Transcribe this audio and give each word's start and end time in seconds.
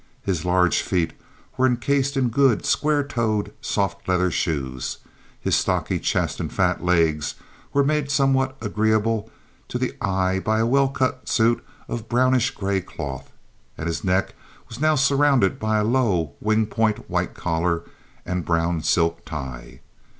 His 0.23 0.43
large 0.43 0.81
feet 0.81 1.13
were 1.57 1.67
incased 1.67 2.17
in 2.17 2.29
good, 2.29 2.65
square 2.65 3.03
toed, 3.03 3.53
soft 3.61 4.07
leather 4.07 4.31
shoes; 4.31 4.97
his 5.39 5.55
stocky 5.55 5.99
chest 5.99 6.39
and 6.39 6.51
fat 6.51 6.83
legs 6.83 7.35
were 7.71 7.83
made 7.83 8.09
somewhat 8.09 8.57
agreeable 8.61 9.29
to 9.67 9.77
the 9.77 9.95
eye 10.03 10.39
by 10.39 10.57
a 10.57 10.65
well 10.65 10.87
cut 10.89 11.29
suit 11.29 11.63
of 11.87 12.09
brownish 12.09 12.49
gray 12.49 12.81
cloth; 12.81 13.31
and 13.77 13.85
his 13.85 14.03
neck 14.03 14.33
was 14.67 14.81
now 14.81 14.95
surrounded 14.95 15.59
by 15.59 15.77
a 15.77 15.83
low, 15.83 16.33
wing 16.41 16.65
point 16.65 17.07
white 17.07 17.35
collar 17.35 17.83
and 18.25 18.43
brown 18.43 18.81
silk 18.81 19.23
tie. 19.23 19.81